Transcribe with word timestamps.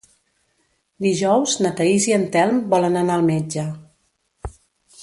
Dijous 1.07 1.53
na 1.65 1.73
Thaís 1.81 2.09
i 2.13 2.17
en 2.17 2.27
Telm 2.37 2.59
volen 2.73 2.99
anar 3.05 3.21
al 3.21 3.31
metge. 3.31 3.71